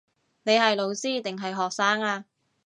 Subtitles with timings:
[0.41, 2.25] 你係老師定係學生呀